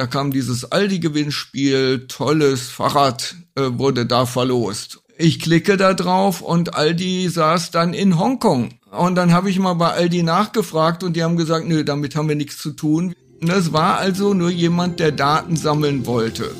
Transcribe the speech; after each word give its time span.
Da 0.00 0.06
kam 0.06 0.30
dieses 0.30 0.72
Aldi-Gewinnspiel, 0.72 2.06
tolles 2.08 2.70
Fahrrad 2.70 3.34
äh, 3.54 3.64
wurde 3.72 4.06
da 4.06 4.24
verlost. 4.24 5.00
Ich 5.18 5.40
klicke 5.40 5.76
da 5.76 5.92
drauf 5.92 6.40
und 6.40 6.74
Aldi 6.74 7.28
saß 7.28 7.70
dann 7.70 7.92
in 7.92 8.18
Hongkong. 8.18 8.70
Und 8.92 9.14
dann 9.16 9.34
habe 9.34 9.50
ich 9.50 9.58
mal 9.58 9.74
bei 9.74 9.90
Aldi 9.90 10.22
nachgefragt 10.22 11.04
und 11.04 11.16
die 11.16 11.22
haben 11.22 11.36
gesagt, 11.36 11.68
nö, 11.68 11.84
damit 11.84 12.16
haben 12.16 12.30
wir 12.30 12.34
nichts 12.34 12.56
zu 12.56 12.70
tun. 12.70 13.14
Das 13.42 13.74
war 13.74 13.98
also 13.98 14.32
nur 14.32 14.48
jemand, 14.48 15.00
der 15.00 15.12
Daten 15.12 15.58
sammeln 15.58 16.06
wollte. 16.06 16.50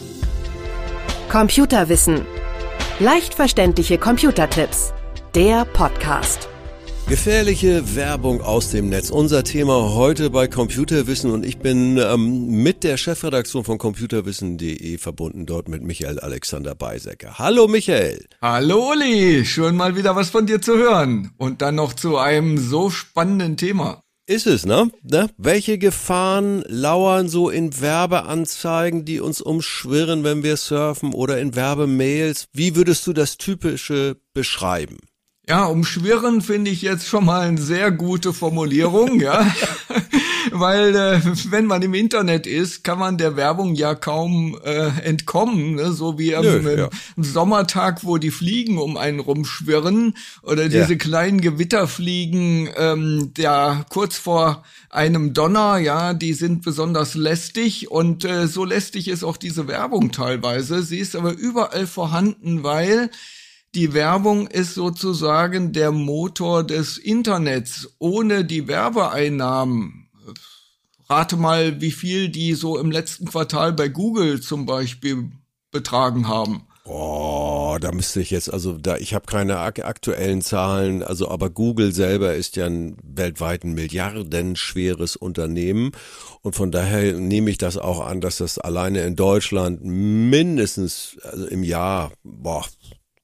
Computerwissen. 1.31 2.27
Leicht 2.99 3.33
verständliche 3.33 3.97
Computertipps. 3.97 4.93
Der 5.35 5.65
Podcast. 5.65 6.51
Gefährliche 7.11 7.97
Werbung 7.97 8.41
aus 8.41 8.71
dem 8.71 8.89
Netz. 8.89 9.11
Unser 9.11 9.43
Thema 9.43 9.95
heute 9.95 10.31
bei 10.31 10.47
Computerwissen 10.47 11.33
und 11.33 11.45
ich 11.45 11.59
bin 11.59 11.99
ähm, 11.99 12.63
mit 12.63 12.85
der 12.85 12.97
Chefredaktion 12.97 13.65
von 13.65 13.79
computerwissen.de 13.79 14.97
verbunden, 14.97 15.45
dort 15.45 15.69
mit 15.69 15.83
Michael 15.83 16.20
Alexander 16.20 16.77
Beisecker. 16.77 17.37
Hallo 17.41 17.67
Michael. 17.67 18.27
Hallo 18.41 18.93
Uli, 18.93 19.45
schön 19.45 19.75
mal 19.75 19.97
wieder 19.97 20.15
was 20.15 20.31
von 20.31 20.47
dir 20.47 20.62
zu 20.62 20.77
hören 20.77 21.33
und 21.37 21.62
dann 21.62 21.75
noch 21.75 21.95
zu 21.95 22.17
einem 22.17 22.59
so 22.59 22.91
spannenden 22.91 23.56
Thema. 23.56 24.05
Ist 24.27 24.47
es, 24.47 24.65
ne? 24.65 24.92
ne? 25.03 25.31
Welche 25.37 25.79
Gefahren 25.79 26.62
lauern 26.69 27.29
so 27.29 27.51
in 27.51 27.81
Werbeanzeigen, 27.81 29.05
die 29.05 29.19
uns 29.19 29.41
umschwirren, 29.41 30.23
wenn 30.23 30.45
wir 30.45 30.56
surfen 30.56 31.12
oder 31.12 31.41
in 31.41 31.56
Werbemails? 31.56 32.47
Wie 32.53 32.77
würdest 32.77 33.05
du 33.09 33.12
das 33.12 33.37
Typische 33.37 34.17
beschreiben? 34.33 34.98
Ja, 35.51 35.65
umschwirren 35.65 36.43
finde 36.43 36.71
ich 36.71 36.81
jetzt 36.81 37.09
schon 37.09 37.25
mal 37.25 37.49
eine 37.49 37.61
sehr 37.61 37.91
gute 37.91 38.33
Formulierung, 38.33 39.21
ja. 39.21 39.53
Weil 40.53 40.95
äh, 40.95 41.21
wenn 41.51 41.67
man 41.67 41.83
im 41.83 41.93
Internet 41.93 42.47
ist, 42.47 42.85
kann 42.85 43.01
man 43.01 43.19
der 43.19 43.35
Werbung 43.35 43.75
ja 43.75 43.97
kaum 43.97 44.57
äh, 44.65 44.91
entkommen, 45.03 45.75
ne? 45.75 45.91
so 45.91 46.21
wie 46.21 46.37
am, 46.37 46.45
Nö, 46.45 46.79
ja. 46.79 46.89
Sommertag, 47.17 48.05
wo 48.05 48.19
die 48.19 48.31
Fliegen 48.31 48.79
um 48.79 48.97
einen 48.97 49.19
rumschwirren 49.19 50.15
oder 50.45 50.69
diese 50.69 50.92
ja. 50.92 50.98
kleinen 50.98 51.41
Gewitterfliegen, 51.41 52.69
ähm, 52.77 53.35
der 53.37 53.85
kurz 53.89 54.19
vor 54.19 54.62
einem 54.89 55.35
Donner, 55.35 55.79
ja, 55.79 56.14
die 56.14 56.33
sind 56.33 56.62
besonders 56.62 57.17
lästig 57.17 57.91
und 57.91 58.25
äh, 58.25 58.47
so 58.47 58.64
lästig 58.64 59.09
ist 59.09 59.25
auch 59.25 59.37
diese 59.37 59.67
Werbung 59.67 60.12
teilweise. 60.12 60.85
Sie 60.85 60.98
ist 60.98 61.17
aber 61.17 61.33
überall 61.33 61.89
vorhanden, 61.89 62.62
weil 62.62 63.11
die 63.75 63.95
Werbung 63.95 64.47
ist 64.49 64.75
sozusagen 64.75 65.73
der 65.73 65.93
Motor 65.93 66.65
des 66.65 66.99
Internets. 66.99 67.95
Ohne 67.99 68.45
die 68.45 68.67
Werbeeinnahmen, 68.67 70.09
rate 71.09 71.37
mal, 71.37 71.81
wie 71.81 71.93
viel 71.93 72.29
die 72.29 72.55
so 72.55 72.79
im 72.79 72.91
letzten 72.91 73.27
Quartal 73.27 73.73
bei 73.73 73.89
Google 73.89 74.41
zum 74.41 74.67
Beispiel 74.67 75.31
betragen 75.71 76.27
haben. 76.29 76.63
Oh, 76.85 77.77
da 77.81 77.93
müsste 77.93 78.21
ich 78.21 78.31
jetzt, 78.31 78.53
also 78.53 78.77
da, 78.77 78.97
ich 78.97 79.15
habe 79.15 79.27
keine 79.27 79.59
aktuellen 79.59 80.43
Zahlen, 80.43 81.05
also 81.05 81.29
aber 81.29 81.48
Google 81.51 81.93
selber 81.93 82.35
ist 82.35 82.57
ja 82.57 82.67
ein 82.67 82.97
weltweit 83.05 83.63
ein 83.63 83.75
milliardenschweres 83.75 85.15
Unternehmen 85.15 85.93
und 86.41 86.57
von 86.57 86.73
daher 86.73 87.13
nehme 87.13 87.51
ich 87.51 87.59
das 87.59 87.77
auch 87.77 88.05
an, 88.05 88.21
dass 88.21 88.39
das 88.39 88.59
alleine 88.59 89.03
in 89.03 89.15
Deutschland 89.15 89.85
mindestens 89.85 91.17
also 91.23 91.47
im 91.47 91.63
Jahr, 91.63 92.11
boah, 92.25 92.65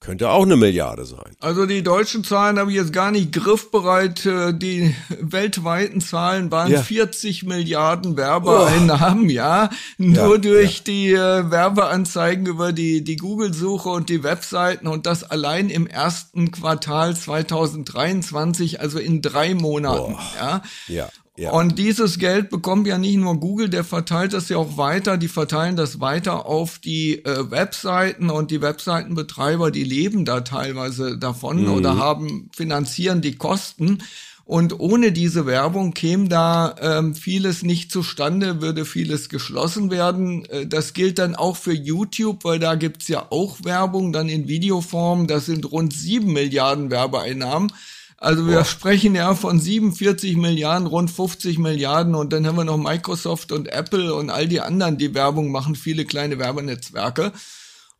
könnte 0.07 0.29
auch 0.29 0.43
eine 0.43 0.55
Milliarde 0.55 1.03
sein. 1.03 1.35
Also 1.41 1.65
die 1.65 1.83
deutschen 1.83 2.23
Zahlen 2.23 2.57
habe 2.57 2.71
ich 2.71 2.77
jetzt 2.77 2.93
gar 2.93 3.11
nicht 3.11 3.33
griffbereit. 3.33 4.25
Äh, 4.25 4.53
die 4.53 4.95
weltweiten 5.19 5.99
Zahlen 5.99 6.49
waren 6.49 6.71
ja. 6.71 6.81
40 6.81 7.43
Milliarden 7.43 8.15
Werbeeinnahmen, 8.15 9.25
oh. 9.25 9.29
ja. 9.29 9.69
Nur 9.97 10.35
ja, 10.35 10.37
durch 10.37 10.77
ja. 10.77 10.83
die 10.85 11.11
äh, 11.11 11.51
Werbeanzeigen 11.51 12.45
über 12.45 12.71
die, 12.71 13.03
die 13.03 13.17
Google-Suche 13.17 13.89
und 13.89 14.07
die 14.07 14.23
Webseiten 14.23 14.87
und 14.87 15.05
das 15.05 15.25
allein 15.25 15.69
im 15.69 15.87
ersten 15.87 16.51
Quartal 16.51 17.13
2023, 17.13 18.79
also 18.79 18.99
in 18.99 19.21
drei 19.21 19.55
Monaten, 19.55 20.15
oh. 20.17 20.37
ja. 20.37 20.61
Ja. 20.87 21.09
Ja. 21.37 21.51
Und 21.51 21.77
dieses 21.77 22.17
Geld 22.17 22.49
bekommt 22.49 22.87
ja 22.87 22.97
nicht 22.97 23.17
nur 23.17 23.39
Google, 23.39 23.69
der 23.69 23.83
verteilt 23.83 24.33
das 24.33 24.49
ja 24.49 24.57
auch 24.57 24.75
weiter, 24.75 25.17
die 25.17 25.27
verteilen 25.27 25.75
das 25.75 25.99
weiter 25.99 26.47
auf 26.47 26.79
die 26.79 27.23
äh, 27.23 27.51
Webseiten 27.51 28.31
und 28.31 28.49
die 28.49 28.61
Webseitenbetreiber, 28.61 29.69
die 29.69 29.83
leben 29.83 30.25
da 30.25 30.41
teilweise 30.41 31.19
davon 31.19 31.65
mhm. 31.65 31.73
oder 31.73 31.97
haben, 31.97 32.49
finanzieren 32.55 33.21
die 33.21 33.35
Kosten. 33.35 33.99
Und 34.45 34.79
ohne 34.79 35.11
diese 35.11 35.45
Werbung 35.45 35.93
käme 35.93 36.27
da 36.27 36.73
ähm, 36.81 37.13
vieles 37.13 37.63
nicht 37.63 37.91
zustande, 37.91 38.61
würde 38.61 38.85
vieles 38.85 39.29
geschlossen 39.29 39.91
werden. 39.91 40.45
Äh, 40.45 40.65
das 40.65 40.93
gilt 40.93 41.19
dann 41.19 41.35
auch 41.35 41.57
für 41.57 41.73
YouTube, 41.73 42.45
weil 42.45 42.57
da 42.57 42.73
gibt's 42.73 43.09
ja 43.09 43.27
auch 43.29 43.57
Werbung, 43.63 44.11
dann 44.11 44.27
in 44.27 44.47
Videoform. 44.47 45.27
Das 45.27 45.45
sind 45.45 45.71
rund 45.71 45.93
sieben 45.93 46.33
Milliarden 46.33 46.89
Werbeeinnahmen. 46.89 47.73
Also 48.17 48.47
wir 48.47 48.57
Boah. 48.57 48.65
sprechen 48.65 49.13
ja 49.13 49.35
von 49.35 49.59
47 49.59 50.37
Milliarden, 50.37 50.87
rund 50.87 51.11
50 51.11 51.59
Milliarden 51.59 52.15
und 52.15 52.33
dann 52.33 52.47
haben 52.47 52.57
wir 52.57 52.63
noch 52.63 52.77
Microsoft 52.77 53.51
und 53.51 53.67
Apple 53.67 54.13
und 54.13 54.31
all 54.31 54.47
die 54.47 54.59
anderen, 54.59 54.97
die 54.97 55.13
Werbung 55.13 55.51
machen, 55.51 55.75
viele 55.75 56.03
kleine 56.05 56.39
Werbenetzwerke. 56.39 57.31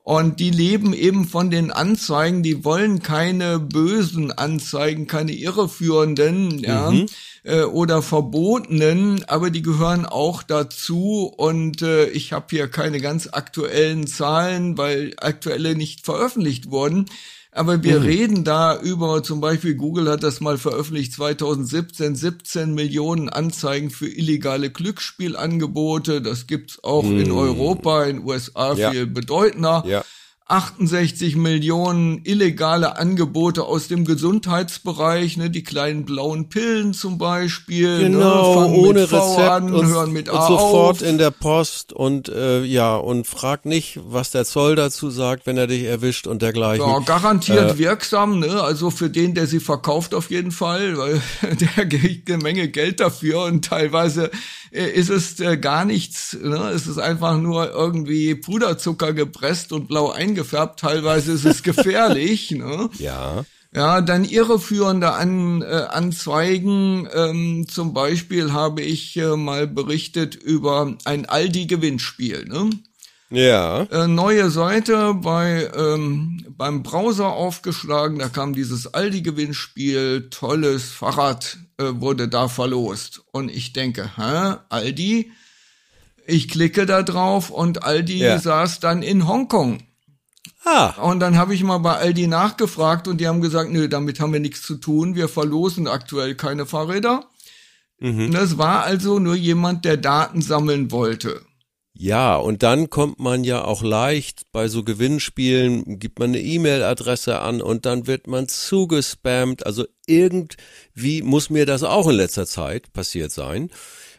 Und 0.02 0.40
die 0.40 0.52
leben 0.52 0.94
eben 0.94 1.28
von 1.28 1.52
den 1.52 1.70
Anzeigen, 1.70 2.42
die 2.42 2.64
wollen 2.64 3.04
keine 3.04 3.60
bösen 3.60 4.32
Anzeigen, 4.32 5.06
keine 5.06 5.34
irreführenden, 5.34 6.60
ja, 6.60 6.92
mhm. 6.92 7.08
äh, 7.44 7.64
oder 7.64 8.02
verbotenen, 8.02 9.26
aber 9.26 9.50
die 9.50 9.62
gehören 9.62 10.06
auch 10.06 10.44
dazu. 10.44 11.32
Und 11.36 11.82
äh, 11.82 12.08
ich 12.12 12.32
habe 12.32 12.46
hier 12.52 12.70
keine 12.70 13.02
ganz 13.02 13.28
aktuellen 13.30 14.08
Zahlen, 14.08 14.78
weil 14.78 15.14
aktuelle 15.18 15.76
nicht 15.76 16.06
veröffentlicht 16.06 16.72
wurden. 16.72 17.08
Aber 17.58 17.84
wir 17.84 18.00
mhm. 18.00 18.06
reden 18.06 18.44
da 18.44 18.80
über, 18.80 19.24
zum 19.24 19.42
Beispiel 19.42 19.76
Google 19.76 20.10
hat 20.10 20.24
das 20.24 20.42
mal 20.42 20.58
veröffentlicht, 20.58 21.14
2017, 21.14 22.16
17 22.16 22.74
Millionen 22.74 23.30
Anzeigen 23.30 23.90
für 23.90 24.08
illegale 24.08 24.70
Glücksspielangebote. 24.70 26.22
Das 26.22 26.48
gibt's 26.48 26.84
auch 26.84 27.04
mhm. 27.04 27.20
in 27.20 27.32
Europa, 27.32 28.04
in 28.06 28.24
USA 28.24 28.74
ja. 28.74 28.92
viel 28.92 29.08
bedeutender. 29.08 29.84
Ja. 29.88 30.04
68 30.50 31.36
Millionen 31.36 32.22
illegale 32.24 32.98
Angebote 32.98 33.64
aus 33.64 33.90
dem 33.90 34.06
Gesundheitsbereich, 34.06 35.36
ne, 35.36 35.50
die 35.50 35.64
kleinen 35.64 36.06
blauen 36.06 36.48
Pillen 36.48 36.94
zum 36.94 37.18
Beispiel, 37.18 37.98
ne, 37.98 38.10
genau, 38.12 38.62
ne, 38.62 38.78
ohne 38.78 39.02
Rezept 39.02 39.40
an, 39.40 39.74
und, 39.74 39.88
hören 39.88 40.14
mit 40.14 40.30
A 40.30 40.40
und 40.40 40.48
sofort 40.48 41.02
auf. 41.02 41.02
in 41.02 41.18
der 41.18 41.32
Post 41.32 41.92
und 41.92 42.30
äh, 42.30 42.64
ja 42.64 42.96
und 42.96 43.28
frag 43.28 43.66
nicht, 43.66 44.00
was 44.08 44.32
der 44.32 44.46
Zoll 44.46 44.78
dazu 44.78 45.10
sagt, 45.10 45.48
wenn 45.48 45.58
er 45.58 45.68
dich 45.68 45.84
erwischt 45.84 46.28
und 46.28 46.42
dergleichen. 46.42 46.88
Ja, 46.88 47.00
garantiert 47.00 47.72
äh, 47.72 47.78
wirksam, 47.78 48.40
ne, 48.40 48.62
also 48.62 48.90
für 48.90 49.10
den, 49.10 49.34
der 49.34 49.48
sie 49.48 49.60
verkauft 49.60 50.14
auf 50.14 50.30
jeden 50.30 50.52
Fall, 50.52 50.98
weil 50.98 51.22
der 51.76 51.86
kriegt 51.90 52.32
eine 52.32 52.42
Menge 52.42 52.70
Geld 52.70 53.02
dafür 53.02 53.44
und 53.44 53.66
teilweise 53.66 54.32
äh, 54.72 54.86
ist 54.86 55.10
es 55.10 55.42
äh, 55.42 55.58
gar 55.58 55.84
nichts, 55.84 56.38
ne, 56.42 56.72
es 56.74 56.88
ist 56.88 57.00
einfach 57.00 57.38
nur 57.38 57.70
irgendwie 57.74 58.34
Puderzucker 58.34 59.12
gepresst 59.12 59.74
und 59.74 59.90
blau 59.90 60.10
eingefärbt 60.10 60.37
eingefärbt, 60.38 60.80
teilweise 60.80 61.32
ist 61.32 61.46
es 61.46 61.64
gefährlich. 61.64 62.52
ne? 62.58 62.90
Ja. 63.00 63.44
Ja, 63.74 64.02
dann 64.02 64.24
irreführende 64.24 65.12
An, 65.12 65.62
äh, 65.62 65.66
Anzeigen. 65.90 67.08
Ähm, 67.14 67.68
zum 67.68 67.94
Beispiel 67.94 68.54
habe 68.54 68.82
ich 68.82 69.18
äh, 69.18 69.36
mal 69.36 69.68
berichtet 69.68 70.36
über 70.36 70.96
ein 71.04 71.26
Aldi-Gewinnspiel. 71.26 72.46
Ne? 72.46 72.70
Ja. 73.30 73.84
Äh, 73.84 74.08
neue 74.08 74.50
Seite 74.50 75.14
bei 75.16 75.70
ähm, 75.76 76.46
beim 76.50 76.82
Browser 76.82 77.28
aufgeschlagen. 77.28 78.20
Da 78.20 78.30
kam 78.30 78.54
dieses 78.54 78.94
Aldi-Gewinnspiel. 78.94 80.30
Tolles 80.30 80.86
Fahrrad 80.86 81.58
äh, 81.78 81.84
wurde 81.96 82.30
da 82.30 82.48
verlost. 82.48 83.22
Und 83.32 83.50
ich 83.50 83.74
denke, 83.74 84.12
hä, 84.16 84.56
Aldi? 84.70 85.32
Ich 86.26 86.48
klicke 86.48 86.86
da 86.86 87.04
drauf 87.04 87.52
und 87.52 87.84
Aldi 87.84 88.20
ja. 88.20 88.40
saß 88.40 88.80
dann 88.80 89.02
in 89.02 89.28
Hongkong. 89.28 89.87
Ah. 90.68 91.02
Und 91.02 91.22
dann 91.22 91.38
habe 91.38 91.54
ich 91.54 91.64
mal 91.64 91.78
bei 91.78 91.96
Aldi 91.96 92.28
nachgefragt 92.28 93.08
und 93.08 93.22
die 93.22 93.28
haben 93.28 93.42
gesagt, 93.42 93.72
nö, 93.72 93.88
damit 93.88 94.20
haben 94.20 94.34
wir 94.34 94.42
nichts 94.42 94.64
zu 94.64 94.76
tun. 94.76 95.16
Wir 95.16 95.30
verlosen 95.30 95.88
aktuell 95.88 96.36
keine 96.36 96.66
Fahrräder. 96.66 97.30
Mhm. 98.00 98.32
Das 98.32 98.58
war 98.58 98.84
also 98.84 99.18
nur 99.20 99.36
jemand, 99.36 99.86
der 99.86 99.96
Daten 99.96 100.42
sammeln 100.42 100.92
wollte. 100.92 101.42
Ja, 101.94 102.36
und 102.36 102.64
dann 102.64 102.90
kommt 102.90 103.18
man 103.20 103.46
ja 103.46 103.64
auch 103.64 103.82
leicht 103.82 104.44
bei 104.52 104.68
so 104.68 104.84
Gewinnspielen, 104.84 105.98
gibt 106.00 106.20
man 106.20 106.30
eine 106.32 106.42
E-Mail-Adresse 106.42 107.40
an 107.40 107.62
und 107.62 107.86
dann 107.86 108.06
wird 108.06 108.28
man 108.28 108.50
zugespammt. 108.50 109.66
Also 109.66 109.86
irgendwie 110.06 111.22
muss 111.24 111.50
mir 111.50 111.66
das 111.66 111.84
auch 111.84 112.08
in 112.08 112.16
letzter 112.16 112.46
Zeit 112.46 112.92
passiert 112.92 113.32
sein. 113.32 113.72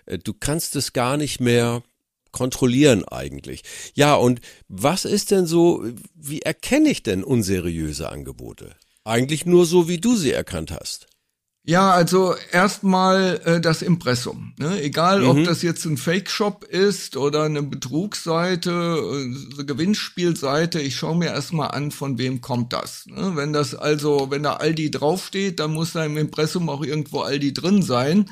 Äh, 0.07 0.19
du 0.19 0.33
kannst 0.33 0.77
es 0.77 0.95
gar 0.95 1.19
nicht 1.19 1.41
mehr 1.41 1.83
kontrollieren 2.33 3.05
eigentlich. 3.07 3.63
Ja, 3.95 4.15
und 4.15 4.41
was 4.69 5.05
ist 5.05 5.31
denn 5.31 5.47
so, 5.47 5.85
wie 6.15 6.43
erkenne 6.43 6.91
ich 6.91 7.03
denn 7.03 7.25
unseriöse 7.25 8.11
Angebote? 8.11 8.75
Eigentlich 9.05 9.47
nur 9.47 9.67
so, 9.67 9.89
wie 9.89 9.99
du 9.99 10.17
sie 10.17 10.33
erkannt 10.33 10.71
hast. 10.71 11.07
Ja, 11.69 11.91
also 11.91 12.35
erstmal 12.51 13.43
äh, 13.45 13.61
das 13.61 13.83
Impressum. 13.83 14.55
Ne? 14.59 14.81
Egal, 14.81 15.21
mhm. 15.21 15.29
ob 15.29 15.45
das 15.45 15.61
jetzt 15.61 15.85
ein 15.85 15.99
Fake-Shop 15.99 16.65
ist 16.65 17.19
oder 17.19 17.43
eine 17.43 17.63
Betrugsseite, 17.63 18.71
äh, 18.71 19.55
eine 19.55 19.67
Gewinnspielseite, 19.67 20.81
ich 20.81 20.97
schaue 20.97 21.19
mir 21.19 21.27
erstmal 21.27 21.73
an, 21.73 21.91
von 21.91 22.17
wem 22.17 22.41
kommt 22.41 22.73
das. 22.73 23.05
Ne? 23.05 23.33
Wenn 23.35 23.53
das 23.53 23.75
also, 23.75 24.31
wenn 24.31 24.45
da 24.45 24.55
Aldi 24.55 24.91
draufsteht, 24.91 25.61
dann 25.61 25.75
muss 25.75 25.93
da 25.93 26.07
im 26.07 26.17
Impressum 26.17 26.71
auch 26.71 26.83
irgendwo 26.83 27.21
Aldi 27.21 27.53
drin 27.53 27.83
sein. 27.83 28.31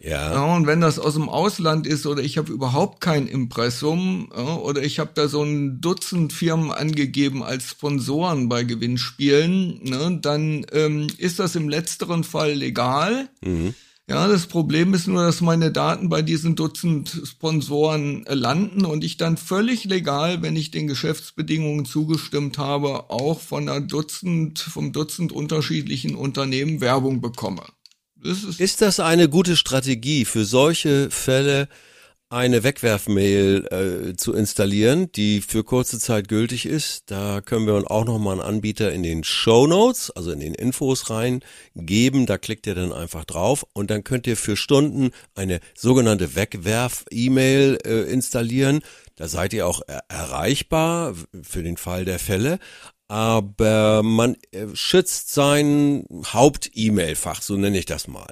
Ja. 0.00 0.32
ja. 0.34 0.56
Und 0.56 0.66
wenn 0.66 0.80
das 0.80 0.98
aus 0.98 1.14
dem 1.14 1.28
Ausland 1.28 1.86
ist 1.86 2.06
oder 2.06 2.22
ich 2.22 2.38
habe 2.38 2.52
überhaupt 2.52 3.00
kein 3.00 3.26
Impressum 3.26 4.30
ja, 4.36 4.56
oder 4.56 4.82
ich 4.82 4.98
habe 4.98 5.12
da 5.14 5.28
so 5.28 5.42
ein 5.42 5.80
Dutzend 5.80 6.32
Firmen 6.32 6.70
angegeben 6.70 7.42
als 7.42 7.70
Sponsoren 7.70 8.48
bei 8.48 8.64
Gewinnspielen, 8.64 9.80
ne, 9.82 10.18
dann 10.20 10.66
ähm, 10.72 11.06
ist 11.18 11.38
das 11.38 11.54
im 11.54 11.68
letzteren 11.68 12.24
Fall 12.24 12.52
legal. 12.52 13.28
Mhm. 13.42 13.74
Ja, 14.08 14.26
das 14.26 14.46
Problem 14.46 14.92
ist 14.94 15.06
nur, 15.06 15.22
dass 15.24 15.40
meine 15.40 15.70
Daten 15.70 16.08
bei 16.08 16.22
diesen 16.22 16.56
Dutzend 16.56 17.22
Sponsoren 17.24 18.26
äh, 18.26 18.34
landen 18.34 18.84
und 18.84 19.04
ich 19.04 19.16
dann 19.16 19.36
völlig 19.36 19.84
legal, 19.84 20.42
wenn 20.42 20.56
ich 20.56 20.72
den 20.72 20.88
Geschäftsbedingungen 20.88 21.84
zugestimmt 21.84 22.58
habe, 22.58 23.10
auch 23.10 23.40
von 23.40 23.68
einer 23.68 23.80
Dutzend, 23.80 24.58
vom 24.58 24.92
Dutzend 24.92 25.30
unterschiedlichen 25.30 26.16
Unternehmen 26.16 26.80
Werbung 26.80 27.20
bekomme. 27.20 27.62
Ist, 28.22 28.60
ist 28.60 28.80
das 28.80 29.00
eine 29.00 29.28
gute 29.28 29.56
Strategie 29.56 30.24
für 30.24 30.44
solche 30.44 31.10
Fälle? 31.10 31.68
eine 32.32 32.62
Wegwerfmail 32.62 33.66
äh, 34.10 34.16
zu 34.16 34.32
installieren, 34.32 35.12
die 35.12 35.42
für 35.42 35.64
kurze 35.64 35.98
Zeit 35.98 36.28
gültig 36.28 36.64
ist. 36.64 37.10
Da 37.10 37.42
können 37.42 37.66
wir 37.66 37.90
auch 37.90 38.06
nochmal 38.06 38.40
einen 38.40 38.56
Anbieter 38.56 38.90
in 38.90 39.02
den 39.02 39.22
Show 39.22 39.66
Notes, 39.66 40.10
also 40.10 40.32
in 40.32 40.40
den 40.40 40.54
Infos 40.54 41.10
reingeben. 41.10 42.24
Da 42.24 42.38
klickt 42.38 42.66
ihr 42.66 42.74
dann 42.74 42.90
einfach 42.90 43.26
drauf 43.26 43.66
und 43.74 43.90
dann 43.90 44.02
könnt 44.02 44.26
ihr 44.26 44.38
für 44.38 44.56
Stunden 44.56 45.10
eine 45.34 45.60
sogenannte 45.74 46.34
Wegwerf-E-Mail 46.34 47.78
äh, 47.84 48.10
installieren. 48.10 48.80
Da 49.16 49.28
seid 49.28 49.52
ihr 49.52 49.66
auch 49.66 49.82
er 49.86 50.04
erreichbar 50.08 51.14
für 51.42 51.62
den 51.62 51.76
Fall 51.76 52.06
der 52.06 52.18
Fälle 52.18 52.58
aber 53.12 54.02
man 54.02 54.36
äh, 54.52 54.68
schützt 54.72 55.34
sein 55.34 56.06
Haupt-E-Mail-Fach, 56.32 57.42
so 57.42 57.58
nenne 57.58 57.78
ich 57.78 57.84
das 57.84 58.08
mal. 58.08 58.30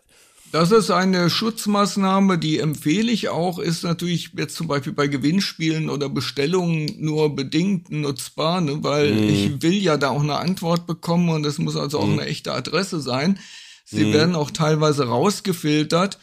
Das 0.53 0.71
ist 0.71 0.91
eine 0.91 1.29
Schutzmaßnahme, 1.29 2.39
die 2.39 2.61
empfehle 2.61 3.13
ich 3.13 3.29
auch, 3.29 3.59
ist 3.59 3.85
natürlich 3.85 4.31
jetzt 4.35 4.57
zum 4.57 4.69
Beispiel 4.69 4.95
bei 4.95 5.07
Gewinnspielen 5.07 5.91
oder 5.91 6.09
Bestellungen 6.09 6.97
nur 6.99 7.37
bedingt 7.37 7.91
nutzbar, 7.91 8.63
ne, 8.63 8.83
weil 8.83 9.13
mm. 9.13 9.29
ich 9.29 9.63
will 9.63 9.75
ja 9.75 9.99
da 9.99 10.09
auch 10.09 10.23
eine 10.23 10.39
Antwort 10.39 10.87
bekommen 10.87 11.29
und 11.29 11.45
es 11.45 11.59
muss 11.59 11.77
also 11.77 11.99
auch 11.99 12.07
mm. 12.07 12.13
eine 12.13 12.25
echte 12.25 12.55
Adresse 12.55 13.03
sein. 13.03 13.39
Sie 13.85 14.07
mm. 14.07 14.13
werden 14.15 14.35
auch 14.35 14.51
teilweise 14.51 15.05
rausgefiltert 15.05 16.19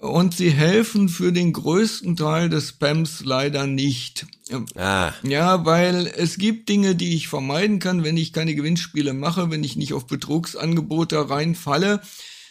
und 0.00 0.34
sie 0.34 0.50
helfen 0.50 1.08
für 1.08 1.32
den 1.32 1.52
größten 1.52 2.16
Teil 2.16 2.48
des 2.48 2.70
Spams 2.70 3.24
leider 3.24 3.66
nicht. 3.66 4.26
Ah. 4.76 5.12
Ja, 5.22 5.64
weil 5.64 6.06
es 6.06 6.38
gibt 6.38 6.68
Dinge, 6.68 6.94
die 6.94 7.14
ich 7.14 7.28
vermeiden 7.28 7.78
kann, 7.78 8.04
wenn 8.04 8.16
ich 8.16 8.32
keine 8.32 8.54
Gewinnspiele 8.54 9.14
mache, 9.14 9.50
wenn 9.50 9.64
ich 9.64 9.76
nicht 9.76 9.94
auf 9.94 10.06
Betrugsangebote 10.06 11.30
reinfalle, 11.30 12.00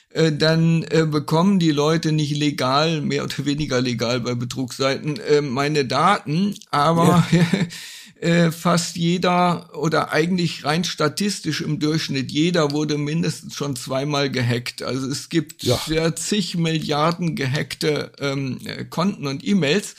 äh, 0.09 0.31
dann 0.31 0.83
äh, 0.83 1.05
bekommen 1.05 1.59
die 1.59 1.71
Leute 1.71 2.11
nicht 2.11 2.35
legal, 2.35 3.01
mehr 3.01 3.23
oder 3.23 3.45
weniger 3.45 3.81
legal 3.81 4.21
bei 4.21 4.33
Betrugsseiten, 4.33 5.19
äh, 5.19 5.41
meine 5.41 5.85
Daten, 5.85 6.55
aber 6.71 7.25
ja. 7.31 7.45
äh, 8.25 8.51
fast 8.51 8.95
jeder 8.95 9.69
oder 9.77 10.11
eigentlich 10.11 10.65
rein 10.65 10.83
statistisch 10.83 11.61
im 11.61 11.79
Durchschnitt 11.79 12.31
jeder 12.31 12.71
wurde 12.71 12.97
mindestens 12.97 13.53
schon 13.53 13.75
zweimal 13.75 14.31
gehackt. 14.31 14.81
Also 14.81 15.07
es 15.07 15.29
gibt 15.29 15.61
ja, 15.61 15.79
ja 15.87 16.15
zig 16.15 16.57
Milliarden 16.57 17.35
gehackte 17.35 18.11
ähm, 18.19 18.59
Konten 18.89 19.27
und 19.27 19.45
E-Mails. 19.47 19.95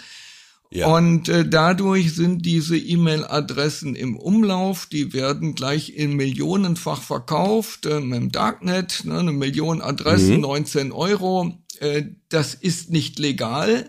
Ja. 0.71 0.89
Und 0.89 1.29
äh, 1.29 1.49
dadurch 1.49 2.15
sind 2.17 2.45
diese 2.45 2.77
E-Mail-Adressen 2.77 3.95
im 3.95 4.17
Umlauf, 4.17 4.87
die 4.87 5.13
werden 5.13 5.55
gleich 5.55 5.95
in 5.97 6.15
millionenfach 6.15 7.03
verkauft, 7.03 7.87
äh, 7.87 7.99
im 7.99 8.33
Darknet, 8.33 9.03
ne, 9.05 9.21
eine 9.21 9.31
Million 9.31 9.81
Adressen, 9.81 10.35
mhm. 10.35 10.41
19 10.41 10.91
Euro. 10.91 11.57
Äh, 11.79 12.07
das 12.29 12.55
ist 12.55 12.91
nicht 12.91 13.21
legal. 13.21 13.89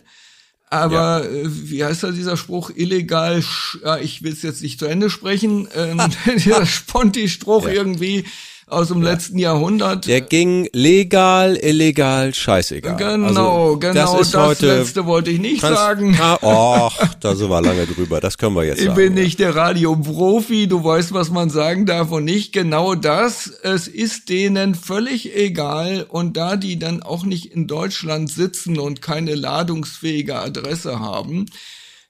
Aber 0.70 1.24
ja. 1.24 1.30
äh, 1.30 1.46
wie 1.46 1.84
heißt 1.84 2.04
da 2.04 2.12
dieser 2.12 2.36
Spruch? 2.36 2.72
Illegal, 2.76 3.44
ja, 3.84 3.98
ich 3.98 4.22
will 4.22 4.34
es 4.34 4.42
jetzt 4.42 4.62
nicht 4.62 4.80
zu 4.80 4.86
Ende 4.86 5.10
sprechen, 5.10 5.68
ähm, 5.74 6.02
dieser 6.36 6.66
Sponti-Spruch 6.66 7.68
ja. 7.68 7.74
irgendwie 7.74 8.26
aus 8.68 8.90
dem 8.90 9.02
ja. 9.02 9.12
letzten 9.12 9.40
Jahrhundert. 9.40 10.08
Der 10.08 10.20
ging 10.20 10.68
legal, 10.74 11.56
illegal, 11.56 12.34
scheißegal. 12.34 12.98
Genau, 12.98 13.28
also, 13.28 13.78
genau, 13.80 14.18
das, 14.18 14.32
das 14.32 14.62
letzte 14.62 15.06
wollte 15.06 15.32
ich 15.32 15.40
nicht 15.40 15.62
kannst, 15.62 15.80
sagen. 15.80 16.18
Oh, 16.42 16.90
da 17.22 17.36
sind 17.36 17.50
wir 17.50 17.62
lange 17.62 17.86
drüber, 17.88 18.20
das 18.20 18.38
können 18.38 18.56
wir 18.56 18.66
jetzt 18.66 18.80
ich 18.80 18.88
sagen. 18.88 19.00
Ich 19.00 19.06
bin 19.06 19.14
nicht 19.14 19.40
der 19.40 19.56
Radioprofi, 19.56 20.68
du 20.68 20.84
weißt, 20.84 21.14
was 21.14 21.30
man 21.30 21.50
sagen 21.50 21.86
darf 21.86 22.12
und 22.12 22.26
nicht 22.26 22.52
genau 22.52 22.94
das. 22.94 23.48
Es 23.48 23.88
ist 23.88 24.28
denen 24.28 24.76
völlig 24.76 25.34
egal 25.36 26.06
und 26.08 26.36
da 26.36 26.58
die 26.58 26.78
dann 26.78 27.02
auch 27.02 27.24
nicht 27.24 27.54
in 27.54 27.68
Deutschland 27.68 28.30
sitzen 28.30 28.80
und 28.80 29.02
keine 29.02 29.36
ladungsfähige 29.36 30.36
Adresse 30.36 31.00
haben, 31.00 31.46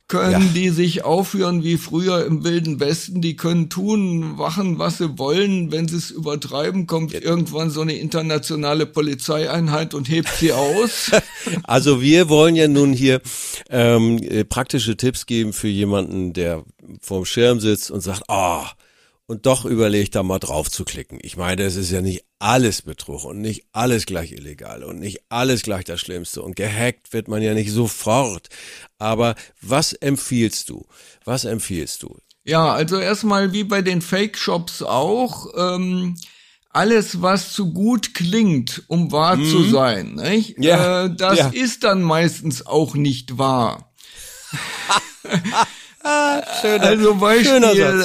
können 0.08 0.32
ja. 0.32 0.54
die 0.54 0.70
sich 0.70 1.04
aufführen 1.04 1.64
wie 1.64 1.78
früher 1.78 2.26
im 2.26 2.44
Wilden 2.44 2.80
Westen. 2.80 3.22
Die 3.22 3.36
können 3.36 3.70
tun, 3.70 4.36
machen, 4.38 4.80
was 4.80 5.00
sie 5.00 5.18
wollen. 5.18 5.72
Wenn 5.72 5.88
sie 5.88 5.98
es 5.98 6.12
übertreiben, 6.12 6.88
kommt 6.88 7.12
ja. 7.12 7.22
irgendwann 7.22 7.70
so 7.70 7.82
eine 7.82 7.96
internationale 7.96 8.86
Polizeieinheit 8.86 9.94
und 9.94 10.08
hebt 10.10 10.30
sie 10.30 10.54
aus. 10.54 11.12
also 11.64 12.02
wir 12.02 12.30
wollen 12.30 12.56
ja 12.56 12.68
nun 12.68 12.94
hier 12.94 13.22
ähm, 13.70 14.18
äh, 14.20 14.46
praktische 14.46 14.96
Tipps 14.96 15.26
geben 15.26 15.52
für 15.52 15.68
jemanden, 15.68 16.32
der 16.32 16.64
vorm 17.02 17.26
Schirm 17.26 17.60
sitzt 17.60 17.92
und 17.92 18.02
sagt, 18.02 18.24
ah, 18.30 18.62
oh, 18.62 18.66
und 19.28 19.46
doch 19.46 19.66
überlegt 19.66 20.16
da 20.16 20.24
mal 20.24 20.40
drauf 20.40 20.72
zu 20.72 20.86
klicken. 20.86 21.20
Ich 21.22 21.38
meine, 21.38 21.64
es 21.64 21.76
ist 21.76 21.92
ja 21.92 22.02
nicht 22.02 22.24
alles 22.40 22.82
Betrug 22.82 23.26
und 23.26 23.42
nicht 23.42 23.66
alles 23.74 24.06
gleich 24.06 24.32
illegal 24.32 24.84
und 24.84 25.00
nicht 25.00 25.22
alles 25.30 25.62
gleich 25.62 25.84
das 25.84 26.00
Schlimmste 26.00 26.42
und 26.42 26.56
gehackt 26.56 27.14
wird 27.14 27.28
man 27.28 27.42
ja 27.42 27.54
nicht 27.54 27.72
sofort. 27.72 28.48
Aber 28.98 29.36
was 29.62 29.94
empfiehlst 29.94 30.70
du? 30.70 30.88
Was 31.26 31.46
empfiehlst 31.46 32.04
du? 32.04 32.18
Ja, 32.46 32.74
also 32.74 32.98
erstmal 32.98 33.52
wie 33.52 33.66
bei 33.66 33.82
den 33.82 34.02
Fake-Shops 34.02 34.82
auch, 34.82 35.48
ähm, 35.58 36.16
alles, 36.70 37.22
was 37.22 37.52
zu 37.52 37.74
gut 37.74 38.14
klingt, 38.14 38.84
um 38.88 39.12
wahr 39.12 39.36
mhm. 39.36 39.50
zu 39.50 39.64
sein, 39.64 40.14
nicht? 40.16 40.56
Ja, 40.58 41.06
äh, 41.06 41.16
das 41.16 41.40
ja. 41.40 41.48
ist 41.50 41.84
dann 41.84 42.02
meistens 42.02 42.66
auch 42.66 42.96
nicht 42.96 43.38
wahr. 43.38 43.92
schöner, 46.62 46.84
also 46.84 47.16
Beispiel, 47.16 47.64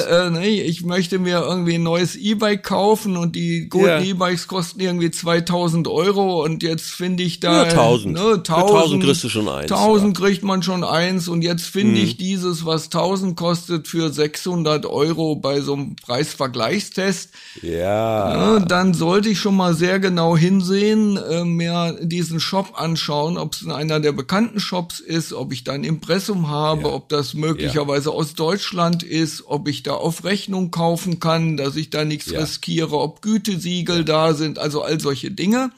äh, 0.09 0.49
ich 0.49 0.83
möchte 0.83 1.19
mir 1.19 1.39
irgendwie 1.39 1.75
ein 1.75 1.83
neues 1.83 2.15
E-Bike 2.15 2.63
kaufen 2.63 3.17
und 3.17 3.35
die 3.35 3.69
guten 3.69 3.85
yeah. 3.85 4.01
E-Bikes 4.01 4.47
kosten 4.47 4.79
irgendwie 4.79 5.11
2000 5.11 5.87
Euro 5.87 6.43
und 6.43 6.63
jetzt 6.63 6.91
finde 6.91 7.23
ich 7.23 7.39
da... 7.39 7.63
Ja, 7.63 7.69
1000. 7.69 8.13
Ne, 8.13 8.19
1000, 8.19 8.49
1000 8.49 9.03
kriegst 9.03 9.23
du 9.23 9.29
schon 9.29 9.49
eins. 9.49 9.71
1000 9.71 10.17
ja. 10.17 10.25
kriegt 10.25 10.43
man 10.43 10.63
schon 10.63 10.83
eins 10.83 11.27
und 11.27 11.41
jetzt 11.41 11.65
finde 11.65 11.99
mhm. 11.99 12.05
ich 12.05 12.17
dieses, 12.17 12.65
was 12.65 12.85
1000 12.85 13.35
kostet, 13.35 13.87
für 13.87 14.11
600 14.11 14.85
Euro 14.85 15.35
bei 15.35 15.61
so 15.61 15.73
einem 15.73 15.95
Preisvergleichstest. 15.95 17.31
Ja. 17.61 18.59
Ne, 18.59 18.65
dann 18.67 18.93
sollte 18.93 19.29
ich 19.29 19.39
schon 19.39 19.55
mal 19.55 19.73
sehr 19.73 19.99
genau 19.99 20.35
hinsehen, 20.35 21.17
äh, 21.17 21.43
mir 21.43 21.97
diesen 22.01 22.39
Shop 22.39 22.73
anschauen, 22.75 23.37
ob 23.37 23.53
es 23.53 23.61
in 23.61 23.71
einer 23.71 23.99
der 23.99 24.11
bekannten 24.11 24.59
Shops 24.59 24.99
ist, 24.99 25.33
ob 25.33 25.53
ich 25.53 25.63
da 25.63 25.73
ein 25.73 25.83
Impressum 25.83 26.49
habe, 26.49 26.83
ja. 26.83 26.87
ob 26.89 27.09
das 27.09 27.33
möglicherweise 27.33 27.92
möglicherweise 27.93 28.11
aus 28.11 28.33
Deutschland 28.33 29.03
ist, 29.03 29.43
ob 29.45 29.67
ich 29.67 29.83
da 29.83 29.93
auf 29.93 30.23
Rechnung 30.23 30.71
kaufen 30.71 31.19
kann, 31.19 31.57
dass 31.57 31.75
ich 31.75 31.89
da 31.89 32.05
nichts 32.05 32.31
ja. 32.31 32.39
riskiere, 32.39 32.97
ob 32.97 33.21
Gütesiegel 33.21 33.97
ja. 33.97 34.03
da 34.03 34.33
sind, 34.33 34.59
also 34.59 34.81
all 34.81 34.99
solche 34.99 35.31
Dinge. 35.31 35.71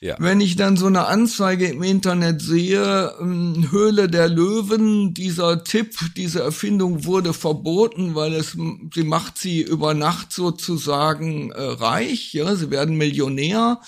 Ja. 0.00 0.14
Wenn 0.20 0.40
ich 0.40 0.54
dann 0.54 0.76
so 0.76 0.86
eine 0.86 1.06
Anzeige 1.06 1.66
im 1.66 1.82
Internet 1.82 2.40
sehe, 2.40 3.12
ähm, 3.20 3.66
Höhle 3.72 4.08
der 4.08 4.28
Löwen, 4.28 5.12
dieser 5.12 5.64
Tipp, 5.64 5.96
diese 6.16 6.40
Erfindung 6.40 7.04
wurde 7.04 7.32
verboten, 7.32 8.14
weil 8.14 8.34
es 8.34 8.56
sie 8.94 9.02
macht 9.02 9.38
sie 9.38 9.60
über 9.60 9.94
Nacht 9.94 10.32
sozusagen 10.32 11.50
äh, 11.50 11.60
reich, 11.60 12.32
ja, 12.32 12.54
sie 12.54 12.70
werden 12.70 12.96
Millionär. 12.96 13.80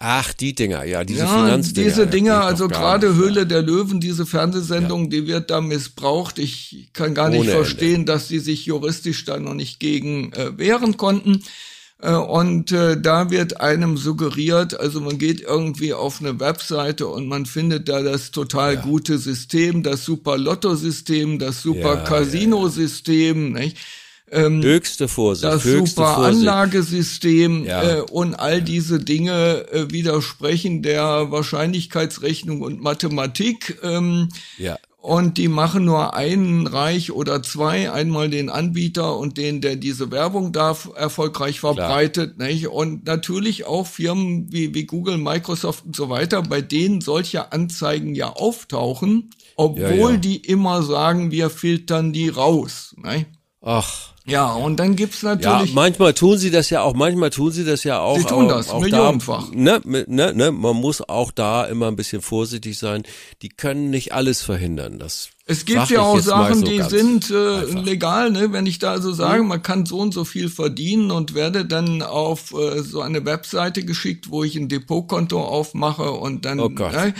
Ach, 0.00 0.32
die 0.32 0.54
Dinger, 0.54 0.84
ja, 0.84 1.02
diese 1.02 1.20
ja, 1.20 1.26
Finanzdinger. 1.26 1.88
Diese 1.88 2.06
Dinger, 2.06 2.44
also 2.44 2.68
gerade 2.68 3.16
Höhle 3.16 3.40
ja. 3.40 3.44
der 3.44 3.62
Löwen, 3.62 3.98
diese 4.00 4.26
Fernsehsendung, 4.26 5.04
ja. 5.04 5.08
die 5.08 5.26
wird 5.26 5.50
da 5.50 5.60
missbraucht. 5.60 6.38
Ich 6.38 6.90
kann 6.92 7.14
gar 7.14 7.30
nicht 7.30 7.40
Ohne 7.40 7.50
verstehen, 7.50 8.00
Ende. 8.00 8.12
dass 8.12 8.28
sie 8.28 8.38
sich 8.38 8.64
juristisch 8.64 9.24
da 9.24 9.38
noch 9.38 9.54
nicht 9.54 9.80
gegen 9.80 10.32
äh, 10.34 10.56
wehren 10.56 10.96
konnten. 10.96 11.42
Äh, 12.00 12.12
und 12.12 12.70
äh, 12.70 13.00
da 13.00 13.30
wird 13.30 13.60
einem 13.60 13.96
suggeriert, 13.96 14.78
also 14.78 15.00
man 15.00 15.18
geht 15.18 15.40
irgendwie 15.40 15.92
auf 15.92 16.20
eine 16.20 16.38
Webseite 16.38 17.08
und 17.08 17.26
man 17.26 17.44
findet 17.44 17.88
da 17.88 18.02
das 18.02 18.30
total 18.30 18.76
gute 18.76 19.18
System, 19.18 19.82
das 19.82 20.04
super 20.04 20.38
Lotto-System, 20.38 21.40
das 21.40 21.60
super 21.60 21.96
Casino-System, 22.04 23.52
nicht? 23.52 23.76
Ähm, 24.30 24.62
höchste 24.62 25.08
Vorsicht. 25.08 25.44
Das 25.44 25.64
höchste 25.64 25.96
super 26.02 26.14
Vorsicht. 26.14 26.48
Anlagesystem 26.48 27.64
Ja. 27.64 27.82
äh, 27.98 28.00
und 28.02 28.34
all 28.34 28.62
diese 28.62 28.98
Dinge 28.98 29.66
äh, 29.72 29.90
widersprechen 29.90 30.82
der 30.82 31.30
Wahrscheinlichkeitsrechnung 31.30 32.60
und 32.62 32.80
Mathematik. 32.82 33.78
Ähm, 33.82 34.28
Ja. 34.58 34.76
und 35.00 35.38
die 35.38 35.48
machen 35.48 35.84
nur 35.84 36.14
einen 36.14 36.66
Reich 36.66 37.12
oder 37.12 37.42
zwei, 37.42 37.90
einmal 37.90 38.28
den 38.28 38.50
Anbieter 38.50 39.16
und 39.16 39.38
den, 39.38 39.60
der 39.60 39.76
diese 39.76 40.10
Werbung 40.10 40.52
da 40.52 40.76
erfolgreich 40.96 41.60
verbreitet, 41.60 42.36
nicht? 42.38 42.66
Und 42.68 43.06
natürlich 43.06 43.64
auch 43.64 43.86
Firmen 43.86 44.52
wie, 44.52 44.74
wie 44.74 44.84
Google, 44.84 45.16
Microsoft 45.16 45.84
und 45.86 45.96
so 45.96 46.10
weiter, 46.10 46.42
bei 46.42 46.60
denen 46.60 47.00
solche 47.00 47.52
Anzeigen 47.52 48.14
ja 48.14 48.28
auftauchen, 48.30 49.30
obwohl 49.56 49.80
Ja, 49.82 50.10
ja. 50.10 50.16
die 50.16 50.36
immer 50.36 50.82
sagen, 50.82 51.30
wir 51.30 51.48
filtern 51.48 52.12
die 52.12 52.28
raus, 52.28 52.94
nicht? 53.02 53.26
Ach. 53.68 54.08
Ja, 54.24 54.52
und 54.52 54.76
dann 54.78 54.96
gibt's 54.96 55.22
Ja, 55.22 55.34
natürlich 55.34 55.74
manchmal 55.74 56.14
tun 56.14 56.38
sie 56.38 56.50
das 56.50 56.70
ja 56.70 56.82
auch, 56.82 56.94
manchmal 56.94 57.28
tun 57.30 57.50
sie 57.50 57.64
das 57.64 57.84
ja 57.84 58.00
auch. 58.00 58.16
Sie 58.18 58.24
tun 58.24 58.44
aber 58.44 58.54
das, 58.54 58.70
auch 58.70 58.80
millionenfach. 58.80 59.50
Da, 59.50 59.56
ne, 59.56 59.80
ne, 60.06 60.32
ne, 60.34 60.52
man 60.52 60.76
muss 60.76 61.06
auch 61.06 61.30
da 61.32 61.64
immer 61.64 61.88
ein 61.88 61.96
bisschen 61.96 62.22
vorsichtig 62.22 62.78
sein. 62.78 63.02
Die 63.42 63.48
können 63.50 63.90
nicht 63.90 64.12
alles 64.12 64.42
verhindern. 64.42 64.98
Das 64.98 65.28
Es 65.46 65.64
gibt 65.66 65.90
ja 65.90 66.00
auch 66.00 66.18
Sachen, 66.20 66.60
so 66.60 66.66
die 66.66 66.82
sind 66.82 67.30
äh, 67.30 67.34
einfach. 67.34 67.74
Mhm. 67.74 67.84
legal, 67.84 68.30
ne? 68.30 68.52
Wenn 68.52 68.66
ich 68.66 68.78
da 68.78 68.92
also 68.92 69.12
sage, 69.12 69.42
man 69.42 69.62
kann 69.62 69.84
so 69.86 69.98
und 69.98 70.12
so 70.12 70.24
viel 70.24 70.48
verdienen 70.48 71.10
und 71.10 71.34
werde 71.34 71.64
dann 71.66 72.02
auf 72.02 72.52
äh, 72.52 72.82
so 72.82 73.02
eine 73.02 73.24
Webseite 73.26 73.84
geschickt, 73.84 74.30
wo 74.30 74.44
ich 74.44 74.56
ein 74.56 74.68
Depotkonto 74.68 75.42
aufmache 75.42 76.10
und 76.10 76.44
dann 76.46 76.60
Oh 76.60 76.70
Gott. 76.70 76.92
ne? 76.92 77.14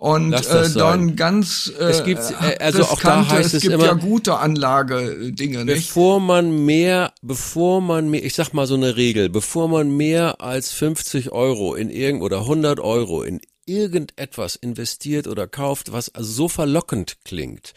Und 0.00 0.32
äh, 0.32 0.70
dann 0.76 1.14
ganz 1.14 1.70
äh, 1.78 1.82
Es 1.84 2.04
gibt, 2.04 2.22
äh, 2.40 2.56
also 2.58 2.84
auch 2.84 2.98
da 3.00 3.28
heißt 3.28 3.48
es 3.48 3.54
es 3.54 3.62
gibt 3.62 3.74
immer- 3.74 3.84
ja 3.84 3.92
gute 3.92 4.38
Anlagedinge, 4.38 5.66
nicht? 5.66 5.88
Bevor 5.88 6.20
man 6.20 6.64
mehr, 6.64 7.12
bevor 7.20 7.82
man 7.82 8.08
mehr, 8.08 8.24
ich 8.24 8.32
sag 8.34 8.54
mal 8.54 8.66
so 8.66 8.76
eine 8.76 8.96
Regel, 8.96 9.28
bevor 9.28 9.68
man 9.68 9.94
mehr 9.94 10.40
als 10.40 10.72
50 10.72 11.32
Euro 11.32 11.74
in 11.74 11.90
irgend 11.90 12.22
oder 12.22 12.40
100 12.46 12.80
Euro 12.80 13.22
in 13.22 13.42
irgendetwas 13.66 14.56
investiert 14.56 15.26
oder 15.26 15.46
kauft, 15.46 15.92
was 15.92 16.10
so 16.18 16.48
verlockend 16.48 17.18
klingt, 17.26 17.74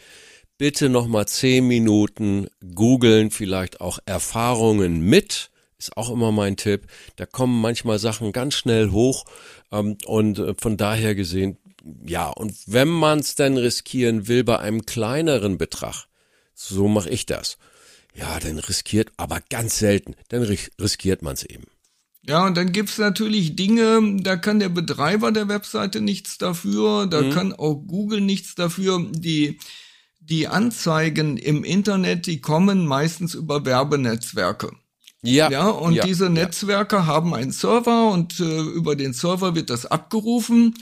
bitte 0.56 0.88
noch 0.88 1.06
mal 1.06 1.26
10 1.26 1.68
Minuten 1.68 2.46
googeln, 2.74 3.32
vielleicht 3.32 3.82
auch 3.82 3.98
Erfahrungen 4.06 5.00
mit, 5.00 5.50
ist 5.78 5.94
auch 5.98 6.10
immer 6.10 6.32
mein 6.32 6.56
Tipp. 6.56 6.86
Da 7.16 7.26
kommen 7.26 7.60
manchmal 7.60 7.98
Sachen 7.98 8.32
ganz 8.32 8.54
schnell 8.54 8.92
hoch 8.92 9.26
ähm, 9.70 9.98
und 10.06 10.38
äh, 10.38 10.54
von 10.58 10.78
daher 10.78 11.14
gesehen, 11.14 11.58
ja, 12.06 12.28
und 12.28 12.54
wenn 12.66 12.88
man 12.88 13.18
es 13.18 13.34
denn 13.34 13.56
riskieren 13.56 14.26
will 14.28 14.44
bei 14.44 14.58
einem 14.58 14.86
kleineren 14.86 15.58
Betrag, 15.58 16.06
so 16.54 16.88
mache 16.88 17.10
ich 17.10 17.26
das. 17.26 17.58
Ja, 18.14 18.38
dann 18.38 18.58
riskiert, 18.58 19.10
aber 19.16 19.40
ganz 19.50 19.78
selten, 19.78 20.14
dann 20.28 20.42
ris- 20.42 20.70
riskiert 20.80 21.22
man 21.22 21.34
es 21.34 21.42
eben. 21.44 21.64
Ja, 22.26 22.46
und 22.46 22.56
dann 22.56 22.72
gibt's 22.72 22.96
natürlich 22.96 23.54
Dinge, 23.56 24.16
da 24.22 24.36
kann 24.36 24.60
der 24.60 24.70
Betreiber 24.70 25.30
der 25.32 25.48
Webseite 25.48 26.00
nichts 26.00 26.38
dafür, 26.38 27.04
Mhm. 27.06 27.10
da 27.10 27.22
kann 27.30 27.52
auch 27.52 27.74
Google 27.74 28.20
nichts 28.22 28.54
dafür. 28.54 29.04
Die, 29.10 29.58
die 30.20 30.48
Anzeigen 30.48 31.36
im 31.36 31.64
Internet, 31.64 32.26
die 32.26 32.40
kommen 32.40 32.86
meistens 32.86 33.34
über 33.34 33.66
Werbenetzwerke. 33.66 34.70
Ja, 35.22 35.50
Ja, 35.50 35.68
und 35.68 35.94
ja, 35.94 36.04
diese 36.06 36.24
ja. 36.24 36.30
Netzwerke 36.30 37.04
haben 37.06 37.34
einen 37.34 37.50
Server 37.52 38.10
und 38.10 38.40
äh, 38.40 38.60
über 38.60 38.94
den 38.96 39.12
Server 39.12 39.54
wird 39.54 39.68
das 39.70 39.84
abgerufen. 39.86 40.74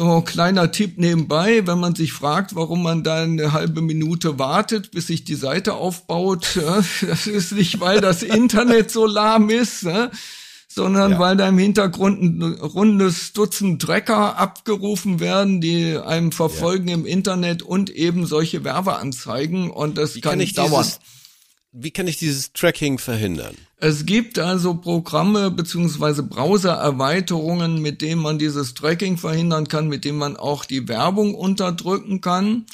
So, 0.00 0.22
kleiner 0.22 0.72
Tipp 0.72 0.96
nebenbei, 0.96 1.66
wenn 1.66 1.78
man 1.78 1.94
sich 1.94 2.14
fragt, 2.14 2.54
warum 2.54 2.82
man 2.82 3.02
da 3.04 3.16
eine 3.22 3.52
halbe 3.52 3.82
Minute 3.82 4.38
wartet, 4.38 4.92
bis 4.92 5.08
sich 5.08 5.24
die 5.24 5.34
Seite 5.34 5.74
aufbaut, 5.74 6.54
ja, 6.56 6.82
das 7.06 7.26
ist 7.26 7.52
nicht, 7.52 7.80
weil 7.80 8.00
das 8.00 8.22
Internet 8.22 8.90
so 8.90 9.04
lahm 9.04 9.50
ist, 9.50 9.82
ja, 9.82 10.10
sondern 10.68 11.12
Ja. 11.12 11.18
weil 11.18 11.36
da 11.36 11.46
im 11.46 11.58
Hintergrund 11.58 12.22
ein 12.22 12.42
rundes 12.54 13.34
Dutzend 13.34 13.82
Tracker 13.82 14.38
abgerufen 14.38 15.20
werden, 15.20 15.60
die 15.60 15.98
einem 15.98 16.32
verfolgen 16.32 16.88
im 16.88 17.04
Internet 17.04 17.60
und 17.62 17.90
eben 17.90 18.24
solche 18.24 18.64
Werbeanzeigen 18.64 19.70
und 19.70 19.98
das 19.98 20.14
Wie 20.14 20.22
kann, 20.22 20.30
kann 20.30 20.40
ich 20.40 20.54
dauern. 20.54 20.82
dieses, 20.82 21.00
wie 21.72 21.90
kann 21.90 22.06
ich 22.06 22.16
dieses 22.16 22.54
Tracking 22.54 22.96
verhindern? 22.98 23.54
Es 23.82 24.04
gibt 24.04 24.38
also 24.38 24.74
Programme 24.74 25.50
beziehungsweise 25.50 26.22
Browser-Erweiterungen, 26.22 27.80
mit 27.80 28.02
denen 28.02 28.20
man 28.20 28.38
dieses 28.38 28.74
Tracking 28.74 29.16
verhindern 29.16 29.68
kann, 29.68 29.88
mit 29.88 30.04
denen 30.04 30.18
man 30.18 30.36
auch 30.36 30.66
die 30.66 30.86
Werbung 30.86 31.34
unterdrücken 31.34 32.20
kann. 32.20 32.66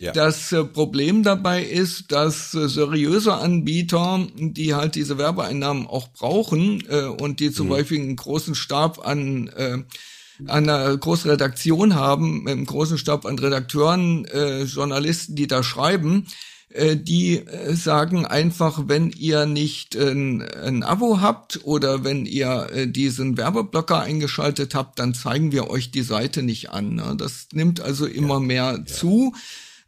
Ja. 0.00 0.12
Das 0.12 0.52
äh, 0.52 0.64
Problem 0.64 1.22
dabei 1.22 1.62
ist, 1.62 2.10
dass 2.10 2.54
äh, 2.54 2.68
seriöse 2.68 3.34
Anbieter, 3.34 4.26
die 4.36 4.74
halt 4.74 4.94
diese 4.94 5.18
Werbeeinnahmen 5.18 5.86
auch 5.86 6.08
brauchen 6.08 6.82
äh, 6.88 7.02
und 7.04 7.40
die 7.40 7.50
Mhm. 7.50 7.54
zum 7.54 7.68
Beispiel 7.68 8.00
einen 8.00 8.16
großen 8.16 8.54
Stab 8.54 9.06
an 9.06 9.48
äh, 9.48 9.82
an 10.46 10.68
einer 10.68 10.94
großen 10.96 11.30
Redaktion 11.30 11.94
haben, 11.94 12.42
mit 12.42 12.52
einem 12.52 12.66
großen 12.66 12.98
Stab 12.98 13.24
an 13.24 13.38
Redakteuren, 13.38 14.26
äh, 14.26 14.64
Journalisten, 14.64 15.34
die 15.34 15.46
da 15.46 15.62
schreiben, 15.62 16.26
die 16.96 17.38
äh, 17.38 17.74
sagen 17.74 18.26
einfach, 18.26 18.82
wenn 18.86 19.10
ihr 19.10 19.46
nicht 19.46 19.96
ein, 19.96 20.42
ein 20.42 20.82
Abo 20.82 21.20
habt 21.20 21.60
oder 21.64 22.04
wenn 22.04 22.26
ihr 22.26 22.68
äh, 22.72 22.86
diesen 22.86 23.36
Werbeblocker 23.36 24.00
eingeschaltet 24.00 24.74
habt, 24.74 24.98
dann 24.98 25.14
zeigen 25.14 25.52
wir 25.52 25.70
euch 25.70 25.90
die 25.90 26.02
Seite 26.02 26.42
nicht 26.42 26.70
an. 26.70 26.96
Ne? 26.96 27.14
Das 27.16 27.48
nimmt 27.52 27.80
also 27.80 28.06
immer 28.06 28.40
mehr 28.40 28.84
zu. 28.84 29.34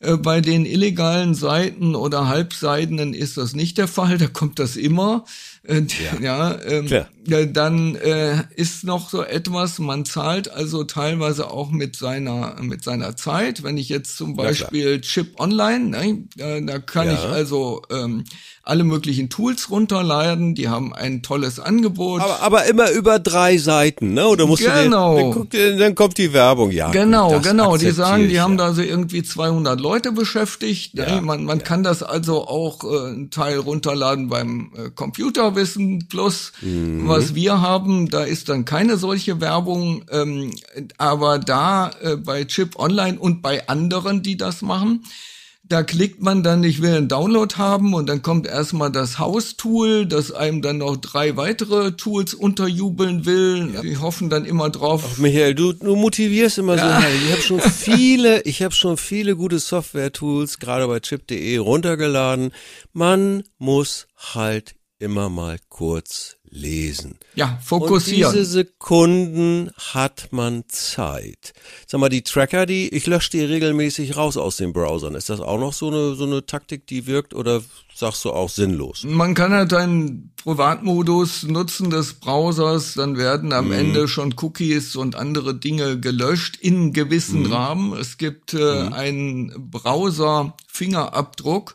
Äh, 0.00 0.16
Bei 0.16 0.40
den 0.40 0.64
illegalen 0.64 1.34
Seiten 1.34 1.94
oder 1.94 2.28
Halbseidenen 2.28 3.14
ist 3.14 3.36
das 3.36 3.54
nicht 3.54 3.78
der 3.78 3.88
Fall, 3.88 4.18
da 4.18 4.26
kommt 4.26 4.58
das 4.58 4.76
immer. 4.76 5.24
Äh, 5.64 5.82
ja, 6.20 6.56
ähm, 6.66 6.86
ja, 7.26 7.44
dann 7.44 7.94
äh, 7.96 8.44
ist 8.56 8.84
noch 8.84 9.10
so 9.10 9.22
etwas, 9.22 9.78
man 9.78 10.04
zahlt 10.04 10.50
also 10.50 10.84
teilweise 10.84 11.50
auch 11.50 11.70
mit 11.70 11.96
seiner 11.96 12.56
mit 12.60 12.82
seiner 12.82 13.16
Zeit. 13.16 13.62
Wenn 13.62 13.76
ich 13.76 13.88
jetzt 13.88 14.16
zum. 14.16 14.36
Beispiel 14.38 15.00
Chip 15.00 15.40
Online, 15.40 15.84
ne, 15.90 16.24
äh, 16.38 16.64
da 16.64 16.78
kann 16.78 17.08
Ja. 17.08 17.14
ich 17.14 17.20
also 17.20 17.82
ähm, 17.90 18.24
alle 18.62 18.84
möglichen 18.84 19.30
Tools 19.30 19.70
runterladen, 19.70 20.54
die 20.54 20.68
haben 20.68 20.92
ein 20.94 21.22
tolles 21.22 21.58
Angebot. 21.58 22.20
Aber, 22.20 22.40
aber 22.42 22.66
immer 22.66 22.90
über 22.90 23.18
drei 23.18 23.56
Seiten, 23.56 24.12
ne? 24.12 24.28
Oder 24.28 24.46
musst 24.46 24.62
Genau. 24.62 25.16
du 25.16 25.22
dann, 25.22 25.32
guck 25.32 25.50
dann 25.78 25.94
kommt 25.94 26.18
die 26.18 26.32
Werbung, 26.34 26.70
ja. 26.70 26.90
Genau, 26.90 27.40
genau. 27.40 27.76
Die 27.78 27.90
sagen, 27.90 28.28
die 28.28 28.40
haben 28.40 28.58
ja. 28.58 28.66
da 28.68 28.74
so 28.74 28.82
irgendwie 28.82 29.22
200 29.22 29.80
Leute 29.80 30.12
beschäftigt. 30.12 30.92
Ja, 30.98 31.16
ne? 31.16 31.22
Man, 31.22 31.44
man 31.44 31.64
kann 31.64 31.82
das 31.82 32.02
also 32.02 32.46
auch 32.46 32.84
äh, 32.84 33.08
einen 33.08 33.30
Teil 33.30 33.58
runterladen 33.58 34.28
beim 34.28 34.70
äh, 34.76 34.90
Computerwissen 35.48 36.08
Plus. 36.08 36.52
Mhm. 36.60 37.08
Was 37.08 37.34
wir 37.34 37.60
haben, 37.60 38.08
da 38.08 38.24
ist 38.24 38.48
dann 38.48 38.64
keine 38.64 38.96
solche 38.96 39.40
Werbung. 39.40 40.04
Ähm, 40.10 40.50
aber 40.96 41.38
da 41.38 41.90
äh, 42.02 42.16
bei 42.16 42.44
Chip 42.44 42.78
Online 42.78 43.18
und 43.18 43.42
bei 43.42 43.68
anderen, 43.68 44.22
die 44.22 44.36
das 44.36 44.62
machen, 44.62 45.04
da 45.64 45.82
klickt 45.82 46.22
man 46.22 46.42
dann, 46.42 46.64
ich 46.64 46.80
will 46.80 46.94
einen 46.94 47.08
Download 47.08 47.54
haben 47.56 47.92
und 47.92 48.08
dann 48.08 48.22
kommt 48.22 48.46
erstmal 48.46 48.90
das 48.90 49.18
House-Tool, 49.18 50.06
das 50.06 50.32
einem 50.32 50.62
dann 50.62 50.78
noch 50.78 50.96
drei 50.96 51.36
weitere 51.36 51.92
Tools 51.92 52.32
unterjubeln 52.32 53.26
will. 53.26 53.74
Die 53.82 53.98
hoffen 53.98 54.30
dann 54.30 54.46
immer 54.46 54.70
drauf, 54.70 55.18
Michael, 55.18 55.54
du, 55.54 55.74
du 55.74 55.94
motivierst 55.94 56.56
immer 56.56 56.78
so. 56.78 56.84
Hey, 56.84 57.14
ich 57.26 57.32
habe 57.32 57.42
schon 57.42 57.60
viele, 57.70 58.40
ich 58.42 58.62
habe 58.62 58.74
schon 58.74 58.96
viele 58.96 59.36
gute 59.36 59.58
Software-Tools, 59.58 60.58
gerade 60.58 60.86
bei 60.86 61.00
chip.de 61.00 61.58
runtergeladen. 61.58 62.52
Man 62.94 63.42
muss 63.58 64.06
halt 64.16 64.77
immer 64.98 65.28
mal 65.28 65.58
kurz 65.68 66.36
lesen. 66.50 67.18
ja, 67.34 67.52
Und 67.52 67.62
fokussieren. 67.62 68.32
diese 68.32 68.44
Sekunden 68.44 69.70
hat 69.76 70.28
man 70.32 70.64
Zeit. 70.68 71.52
Sag 71.86 72.00
mal, 72.00 72.08
die 72.08 72.22
Tracker, 72.22 72.66
die, 72.66 72.88
ich 72.88 73.06
lösche 73.06 73.30
die 73.30 73.44
regelmäßig 73.44 74.16
raus 74.16 74.36
aus 74.36 74.56
den 74.56 74.72
Browsern. 74.72 75.14
Ist 75.14 75.30
das 75.30 75.38
auch 75.40 75.60
noch 75.60 75.72
so 75.72 75.86
eine, 75.88 76.14
so 76.14 76.24
eine 76.24 76.44
Taktik, 76.46 76.86
die 76.86 77.06
wirkt 77.06 77.34
oder 77.34 77.62
sagst 77.94 78.24
du 78.24 78.32
auch 78.32 78.48
sinnlos? 78.48 79.04
Man 79.04 79.34
kann 79.34 79.52
halt 79.52 79.74
einen 79.74 80.32
Privatmodus 80.42 81.42
nutzen 81.42 81.90
des 81.90 82.14
Browsers, 82.14 82.94
dann 82.94 83.18
werden 83.18 83.52
am 83.52 83.70
Ende 83.72 84.08
schon 84.08 84.34
Cookies 84.40 84.96
und 84.96 85.16
andere 85.16 85.54
Dinge 85.54 86.00
gelöscht 86.00 86.56
in 86.56 86.94
gewissen 86.94 87.44
Rahmen. 87.46 87.92
Es 87.92 88.16
gibt 88.16 88.54
äh, 88.54 88.88
einen 88.88 89.70
Browser-Fingerabdruck, 89.70 91.74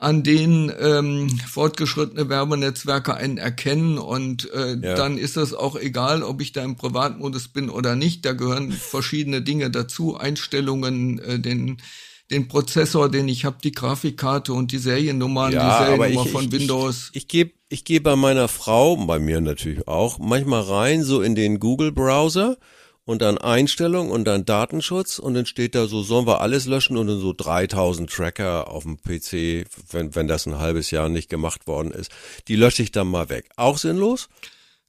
an 0.00 0.22
den 0.22 0.72
ähm, 0.80 1.28
fortgeschrittene 1.46 2.28
Werbenetzwerke 2.28 3.14
einen 3.14 3.38
erkennen 3.38 3.98
und 3.98 4.50
äh, 4.52 4.76
Ja. 4.76 4.94
dann 4.94 5.18
ist 5.18 5.36
es 5.36 5.54
auch 5.54 5.76
egal, 5.76 6.22
ob 6.22 6.40
ich 6.40 6.52
da 6.52 6.62
im 6.62 6.76
Privatmodus 6.76 7.48
bin 7.48 7.70
oder 7.70 7.96
nicht. 7.96 8.24
Da 8.24 8.32
gehören 8.32 8.72
verschiedene 8.72 9.42
Dinge 9.42 9.70
dazu, 9.70 10.16
Einstellungen, 10.16 11.18
äh, 11.18 11.38
den 11.38 11.78
den 12.30 12.48
Prozessor, 12.48 13.08
den 13.08 13.28
ich 13.28 13.44
habe, 13.44 13.58
die 13.62 13.70
Grafikkarte 13.70 14.52
und 14.52 14.72
die 14.72 14.78
Seriennummer, 14.78 15.50
die 15.50 15.56
Seriennummer 15.56 16.26
von 16.26 16.50
Windows. 16.50 17.10
Ich, 17.12 17.22
ich 17.22 17.28
gebe 17.28 17.52
ich 17.68 17.84
geb 17.84 18.04
bei 18.04 18.16
meiner 18.16 18.48
Frau, 18.48 18.96
bei 18.96 19.18
mir 19.18 19.40
natürlich 19.40 19.86
auch, 19.88 20.18
manchmal 20.18 20.62
rein 20.62 21.02
so 21.02 21.20
in 21.20 21.34
den 21.34 21.58
Google-Browser 21.60 22.56
und 23.06 23.22
dann 23.22 23.38
Einstellung 23.38 24.10
und 24.10 24.24
dann 24.24 24.44
Datenschutz 24.44 25.18
und 25.18 25.34
dann 25.34 25.46
steht 25.46 25.74
da 25.74 25.86
so, 25.86 26.02
sollen 26.02 26.26
wir 26.26 26.40
alles 26.42 26.66
löschen 26.66 26.96
und 26.96 27.06
dann 27.06 27.20
so 27.20 27.32
3000 27.32 28.10
Tracker 28.10 28.68
auf 28.68 28.82
dem 28.82 28.98
PC, 28.98 29.66
wenn, 29.90 30.14
wenn 30.14 30.28
das 30.28 30.44
ein 30.44 30.58
halbes 30.58 30.90
Jahr 30.90 31.08
nicht 31.08 31.30
gemacht 31.30 31.66
worden 31.66 31.92
ist. 31.92 32.10
Die 32.48 32.56
lösche 32.56 32.82
ich 32.82 32.92
dann 32.92 33.06
mal 33.06 33.30
weg. 33.30 33.48
Auch 33.56 33.78
sinnlos? 33.78 34.28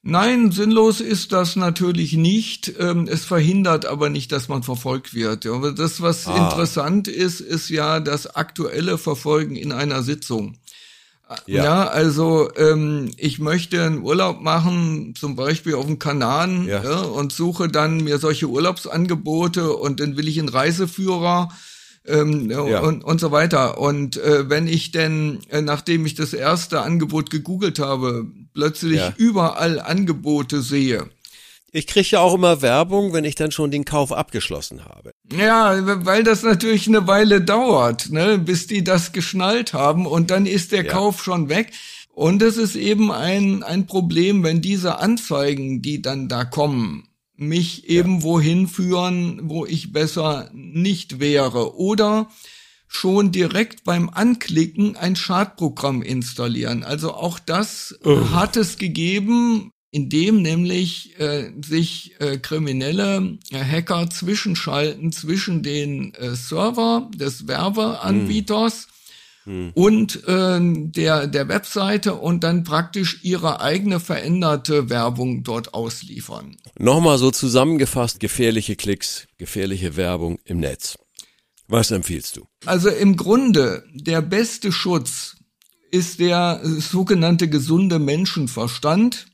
Nein, 0.02 0.52
sinnlos 0.52 1.00
ist 1.00 1.32
das 1.32 1.56
natürlich 1.56 2.14
nicht. 2.14 2.74
Ähm, 2.80 3.08
es 3.10 3.26
verhindert 3.26 3.86
aber 3.86 4.10
nicht, 4.10 4.32
dass 4.32 4.48
man 4.48 4.64
verfolgt 4.64 5.14
wird. 5.14 5.46
Aber 5.46 5.72
das, 5.74 6.02
was 6.02 6.28
ah. 6.28 6.36
interessant 6.36 7.08
ist, 7.08 7.40
ist 7.40 7.70
ja 7.70 8.00
das 8.00 8.36
aktuelle 8.36 8.98
Verfolgen 8.98 9.56
in 9.56 9.72
einer 9.72 10.04
Sitzung. 10.04 10.58
Ja, 11.46 11.63
ja 11.63 11.88
also 11.88 12.50
ähm, 12.55 13.12
ich 13.17 13.39
möchte 13.39 13.84
einen 13.84 14.03
Urlaub 14.03 14.41
machen, 14.41 15.13
zum 15.15 15.36
Beispiel 15.36 15.75
auf 15.75 15.86
dem 15.86 16.00
Kanaren, 16.00 16.67
ja. 16.67 16.84
ja. 16.84 17.00
und 17.01 17.31
suche 17.31 17.67
dann 17.67 18.03
mir 18.03 18.17
solche 18.17 18.48
Urlaubsangebote 18.48 19.74
und 19.74 20.00
dann 20.00 20.17
will 20.17 20.27
ich 20.27 20.39
einen 20.39 20.50
Reiseführer 20.50 21.50
ähm, 22.05 22.50
ja. 22.50 22.79
und, 22.79 23.03
und 23.03 23.19
so 23.19 23.31
weiter. 23.31 23.77
Und 23.79 24.17
äh, 24.17 24.50
wenn 24.50 24.67
ich 24.67 24.91
denn, 24.91 25.39
äh, 25.50 25.62
nachdem 25.62 26.05
ich 26.05 26.15
das 26.15 26.34
erste 26.34 26.81
Angebot 26.81 27.29
gegoogelt 27.29 27.79
habe, 27.79 28.25
plötzlich 28.53 29.01
überall 29.17 29.79
Angebote 29.79 30.62
sehe. 30.62 31.10
Ich 31.77 31.86
kriege 31.86 32.07
ja 32.10 32.22
auch 32.22 32.34
immer 32.34 32.63
Werbung, 32.63 33.13
wenn 33.13 33.24
ich 33.24 33.36
dann 33.36 33.51
schon 33.51 33.69
den 33.69 33.86
Kauf 33.86 34.12
abgeschlossen 34.12 34.86
habe. 34.86 35.12
Ja, 35.31 35.77
weil 36.07 36.24
das 36.24 36.41
natürlich 36.41 36.88
eine 36.88 37.05
Weile 37.05 37.39
dauert, 37.39 38.10
ne, 38.10 38.39
bis 38.39 38.65
die 38.65 38.84
das 38.84 39.12
geschnallt 39.12 39.74
haben 39.74 40.07
und 40.07 40.31
dann 40.31 40.48
ist 40.48 40.72
der 40.72 40.86
ja. 40.86 40.91
Kauf 40.91 41.24
schon 41.24 41.50
weg. 41.50 41.72
Und 42.10 42.41
es 42.41 42.57
ist 42.57 42.75
eben 42.75 43.12
ein, 43.12 43.62
ein 43.62 43.86
Problem, 43.86 44.41
wenn 44.41 44.60
diese 44.60 44.98
Anzeigen, 44.98 45.84
die 45.84 46.01
dann 46.01 46.27
da 46.27 46.46
kommen, 46.46 47.10
mich 47.36 47.88
eben 47.88 48.15
ja. 48.15 48.24
wohin 48.24 48.67
führen, 48.67 49.41
wo 49.43 49.67
ich 49.67 49.93
besser 49.93 50.50
nicht 50.53 51.19
wäre. 51.19 51.77
Oder 51.77 52.27
schon 52.88 53.31
direkt 53.31 53.84
beim 53.84 54.10
Anklicken 54.10 54.96
ein 54.96 55.15
Schadprogramm 55.15 56.01
installieren. 56.01 56.84
Also 56.84 57.13
auch 57.13 57.38
das 57.38 58.00
oh. 58.03 58.31
hat 58.31 58.57
es 58.57 58.79
gegeben, 58.79 59.74
indem 59.91 60.41
nämlich 60.41 61.20
äh, 61.20 61.51
sich 61.63 62.20
äh, 62.20 62.38
kriminelle 62.38 63.38
äh, 63.51 63.63
Hacker 63.63 64.10
zwischenschalten 64.10 65.12
zwischen 65.12 65.63
den 65.63 66.13
äh, 66.15 66.36
Server 66.36 67.10
des 67.15 67.48
Werbeanbieters 67.48 68.88
hm. 69.46 69.72
und 69.74 70.27
äh, 70.27 70.60
der, 70.62 71.27
der 71.27 71.48
Webseite 71.48 72.15
und 72.15 72.44
dann 72.44 72.65
praktisch 72.65 73.24
ihre 73.24 73.62
eigene 73.62 74.00
veränderte 74.00 74.89
Werbung 74.89 75.44
dort 75.44 75.74
ausliefern. 75.74 76.58
Nochmal 76.77 77.17
so 77.17 77.32
zusammengefasst, 77.32 78.20
gefährliche 78.20 78.75
Klicks, 78.75 79.27
gefährliche 79.38 79.96
Werbung 79.96 80.39
im 80.44 80.60
Netz. 80.60 80.98
Was 81.70 81.91
empfiehlst 81.91 82.38
du? 82.38 82.48
Also 82.65 82.89
im 82.89 83.15
Grunde 83.15 83.84
der 83.94 84.22
beste 84.22 84.72
Schutz 84.72 85.38
ist 85.91 86.20
der 86.20 86.62
sogenannte 86.63 87.50
gesunde 87.50 88.00
Menschenverstand 88.00 89.27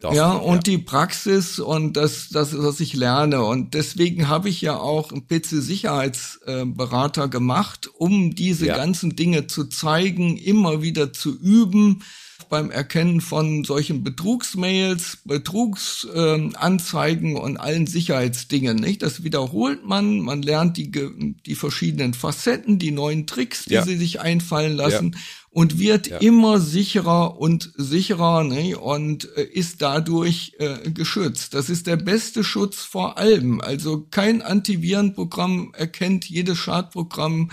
doch, 0.00 0.14
ja, 0.14 0.32
und 0.32 0.68
ja. 0.68 0.72
die 0.72 0.78
Praxis 0.78 1.58
und 1.58 1.96
das, 1.96 2.28
das, 2.28 2.56
was 2.56 2.78
ich 2.78 2.94
lerne. 2.94 3.42
Und 3.42 3.74
deswegen 3.74 4.28
habe 4.28 4.48
ich 4.48 4.60
ja 4.60 4.78
auch 4.78 5.10
einen 5.10 5.26
PC-Sicherheitsberater 5.26 7.26
gemacht, 7.26 7.90
um 7.98 8.36
diese 8.36 8.66
ja. 8.66 8.76
ganzen 8.76 9.16
Dinge 9.16 9.48
zu 9.48 9.64
zeigen, 9.64 10.36
immer 10.36 10.82
wieder 10.82 11.12
zu 11.12 11.36
üben 11.36 12.04
beim 12.48 12.70
Erkennen 12.70 13.20
von 13.20 13.64
solchen 13.64 14.04
Betrugsmails, 14.04 15.18
Betrugsanzeigen 15.24 17.36
äh, 17.36 17.40
und 17.40 17.56
allen 17.56 17.88
Sicherheitsdingen. 17.88 18.76
Nicht? 18.76 19.02
Das 19.02 19.24
wiederholt 19.24 19.84
man, 19.84 20.20
man 20.20 20.42
lernt 20.42 20.76
die, 20.76 20.92
die 20.92 21.56
verschiedenen 21.56 22.14
Facetten, 22.14 22.78
die 22.78 22.92
neuen 22.92 23.26
Tricks, 23.26 23.64
die 23.64 23.74
ja. 23.74 23.84
sie 23.84 23.96
sich 23.96 24.20
einfallen 24.20 24.76
lassen. 24.76 25.14
Ja 25.14 25.20
und 25.58 25.80
wird 25.80 26.06
ja. 26.06 26.18
immer 26.18 26.60
sicherer 26.60 27.40
und 27.40 27.72
sicherer 27.76 28.44
ne, 28.44 28.78
und 28.78 29.28
äh, 29.36 29.42
ist 29.42 29.82
dadurch 29.82 30.52
äh, 30.60 30.88
geschützt. 30.92 31.52
Das 31.52 31.68
ist 31.68 31.88
der 31.88 31.96
beste 31.96 32.44
Schutz 32.44 32.76
vor 32.76 33.18
allem. 33.18 33.60
Also 33.60 34.06
kein 34.08 34.40
Antivirenprogramm 34.40 35.72
erkennt 35.76 36.30
jedes 36.30 36.58
Schadprogramm, 36.58 37.50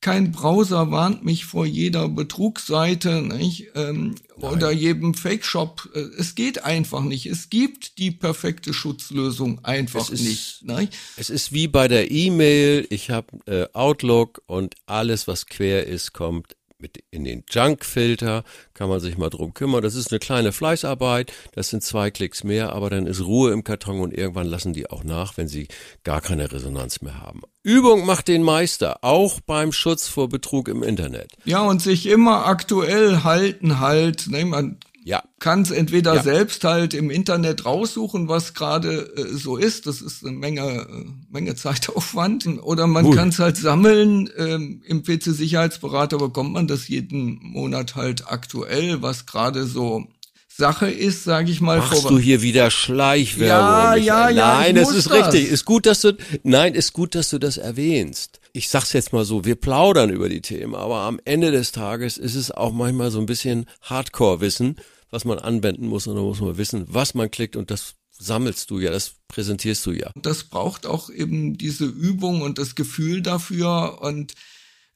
kein 0.00 0.30
Browser 0.30 0.92
warnt 0.92 1.24
mich 1.24 1.44
vor 1.44 1.66
jeder 1.66 2.08
Betrugsseite 2.08 3.20
nicht, 3.20 3.66
ähm, 3.74 4.14
oder 4.36 4.70
jedem 4.70 5.14
Fake-Shop. 5.14 5.90
Äh, 5.92 5.98
es 6.18 6.36
geht 6.36 6.64
einfach 6.64 7.02
nicht. 7.02 7.26
Es 7.26 7.50
gibt 7.50 7.98
die 7.98 8.12
perfekte 8.12 8.72
Schutzlösung 8.72 9.64
einfach 9.64 10.08
ist, 10.08 10.22
nicht. 10.22 10.62
Nicht? 10.62 10.96
Es 11.16 11.30
ist 11.30 11.52
wie 11.52 11.66
bei 11.66 11.88
der 11.88 12.12
E-Mail. 12.12 12.86
Ich 12.90 13.10
habe 13.10 13.26
äh, 13.46 13.66
Outlook 13.72 14.40
und 14.46 14.76
alles, 14.86 15.26
was 15.26 15.46
quer 15.46 15.88
ist, 15.88 16.12
kommt 16.12 16.54
mit 16.80 17.02
in 17.10 17.24
den 17.24 17.44
Junk-Filter, 17.48 18.44
kann 18.74 18.88
man 18.88 19.00
sich 19.00 19.18
mal 19.18 19.30
drum 19.30 19.54
kümmern. 19.54 19.82
Das 19.82 19.94
ist 19.94 20.10
eine 20.10 20.18
kleine 20.18 20.52
Fleißarbeit, 20.52 21.32
das 21.54 21.68
sind 21.68 21.82
zwei 21.82 22.10
Klicks 22.10 22.44
mehr, 22.44 22.72
aber 22.72 22.90
dann 22.90 23.06
ist 23.06 23.20
Ruhe 23.20 23.52
im 23.52 23.64
Karton 23.64 24.00
und 24.00 24.12
irgendwann 24.12 24.46
lassen 24.46 24.72
die 24.72 24.90
auch 24.90 25.04
nach, 25.04 25.36
wenn 25.36 25.48
sie 25.48 25.68
gar 26.04 26.20
keine 26.20 26.50
Resonanz 26.52 27.02
mehr 27.02 27.20
haben. 27.20 27.42
Übung 27.62 28.06
macht 28.06 28.28
den 28.28 28.42
Meister, 28.42 28.98
auch 29.02 29.40
beim 29.40 29.72
Schutz 29.72 30.08
vor 30.08 30.28
Betrug 30.28 30.68
im 30.68 30.82
Internet. 30.82 31.32
Ja, 31.44 31.62
und 31.62 31.82
sich 31.82 32.06
immer 32.06 32.46
aktuell 32.46 33.22
halten 33.22 33.80
halt. 33.80 34.28
Ne? 34.28 34.46
Man 34.46 34.78
ja. 35.02 35.22
Kann 35.38 35.62
es 35.62 35.70
entweder 35.70 36.16
ja. 36.16 36.22
selbst 36.22 36.62
halt 36.64 36.92
im 36.92 37.10
Internet 37.10 37.64
raussuchen, 37.64 38.28
was 38.28 38.54
gerade 38.54 39.12
äh, 39.16 39.34
so 39.34 39.56
ist. 39.56 39.86
Das 39.86 40.02
ist 40.02 40.24
eine 40.24 40.36
Menge, 40.36 40.60
äh, 40.60 41.04
Menge 41.30 41.54
Zeitaufwand. 41.54 42.46
Oder 42.62 42.86
man 42.86 43.10
kann 43.12 43.30
es 43.30 43.38
halt 43.38 43.56
sammeln. 43.56 44.28
Ähm, 44.36 44.82
Im 44.86 45.02
PC-Sicherheitsberater 45.02 46.18
bekommt 46.18 46.52
man 46.52 46.66
das 46.66 46.88
jeden 46.88 47.38
Monat 47.42 47.96
halt 47.96 48.30
aktuell, 48.30 49.00
was 49.00 49.26
gerade 49.26 49.66
so 49.66 50.06
Sache 50.48 50.90
ist, 50.90 51.24
sage 51.24 51.50
ich 51.50 51.60
mal. 51.62 51.78
Machst 51.78 52.04
du 52.04 52.18
hier 52.18 52.42
wieder 52.42 52.70
Schleichwerbung? 52.70 53.48
Ja, 53.48 53.94
ja, 53.94 54.28
ja. 54.28 54.58
Nein, 54.58 54.76
es 54.76 54.90
ist 54.90 55.10
das. 55.10 55.32
richtig. 55.32 55.50
Ist 55.50 55.64
gut, 55.64 55.86
dass 55.86 56.02
du. 56.02 56.16
Nein, 56.42 56.74
ist 56.74 56.92
gut, 56.92 57.14
dass 57.14 57.30
du 57.30 57.38
das 57.38 57.56
erwähnst. 57.56 58.39
Ich 58.52 58.68
sag's 58.68 58.92
jetzt 58.92 59.12
mal 59.12 59.24
so: 59.24 59.44
Wir 59.44 59.56
plaudern 59.56 60.10
über 60.10 60.28
die 60.28 60.40
Themen, 60.40 60.74
aber 60.74 61.00
am 61.00 61.20
Ende 61.24 61.50
des 61.50 61.72
Tages 61.72 62.18
ist 62.18 62.34
es 62.34 62.50
auch 62.50 62.72
manchmal 62.72 63.10
so 63.10 63.20
ein 63.20 63.26
bisschen 63.26 63.66
Hardcore-Wissen 63.82 64.76
was 65.10 65.24
man 65.24 65.38
anwenden 65.38 65.86
muss 65.86 66.06
und 66.06 66.16
da 66.16 66.22
muss 66.22 66.40
man 66.40 66.56
wissen, 66.56 66.86
was 66.88 67.14
man 67.14 67.30
klickt 67.30 67.56
und 67.56 67.70
das 67.70 67.94
sammelst 68.10 68.70
du 68.70 68.78
ja, 68.78 68.90
das 68.90 69.14
präsentierst 69.28 69.84
du 69.86 69.92
ja. 69.92 70.10
Das 70.14 70.44
braucht 70.44 70.86
auch 70.86 71.10
eben 71.10 71.56
diese 71.56 71.86
Übung 71.86 72.42
und 72.42 72.58
das 72.58 72.74
Gefühl 72.74 73.22
dafür 73.22 74.00
und 74.02 74.34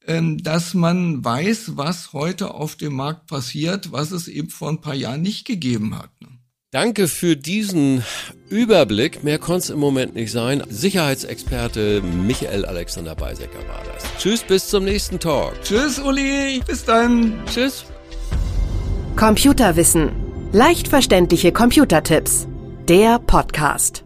ähm, 0.07 0.43
dass 0.43 0.75
man 0.75 1.25
weiß, 1.25 1.77
was 1.77 2.13
heute 2.13 2.53
auf 2.53 2.77
dem 2.77 2.95
Markt 2.95 3.27
passiert, 3.27 3.91
was 3.93 4.11
es 4.11 4.29
eben 4.29 4.51
vor 4.51 4.69
ein 4.69 4.83
paar 4.83 4.95
Jahren 4.95 5.23
nicht 5.23 5.47
gegeben 5.47 5.99
hat. 5.99 6.11
Ne? 6.21 6.29
Danke 6.75 7.07
für 7.07 7.37
diesen 7.37 8.03
Überblick. 8.49 9.23
Mehr 9.23 9.39
konnte 9.39 9.59
es 9.59 9.71
im 9.71 9.79
Moment 9.79 10.17
nicht 10.17 10.33
sein. 10.33 10.61
Sicherheitsexperte 10.69 12.03
Michael 12.03 12.65
Alexander 12.65 13.15
Beisecker 13.15 13.61
war 13.69 13.81
das. 13.95 14.03
Tschüss, 14.19 14.43
bis 14.43 14.71
zum 14.71 14.83
nächsten 14.85 15.21
Talk. 15.21 15.53
Tschüss, 15.63 16.01
Uli. 16.01 16.61
Bis 16.67 16.85
dann. 16.85 17.41
Tschüss. 17.47 17.85
Computerwissen. 19.15 20.11
Leicht 20.51 20.89
verständliche 20.89 21.53
Computertipps. 21.53 22.49
Der 22.89 23.21
Podcast. 23.21 24.04